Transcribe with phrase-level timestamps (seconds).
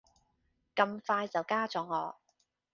[0.75, 2.15] 咁快就加咗我